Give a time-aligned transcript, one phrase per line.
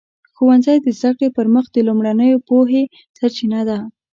[0.35, 2.83] ښوونځی د زده کړې پر مخ د لومړنیو پوهې
[3.17, 3.77] سرچینه ده.